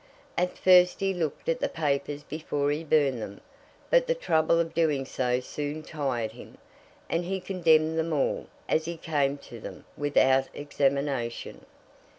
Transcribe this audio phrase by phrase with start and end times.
[0.35, 3.39] At first he looked at the papers before he burned them;
[3.91, 6.57] but the trouble of doing so soon tired him,
[7.07, 11.67] and he condemned them all, as he came to them, without examination.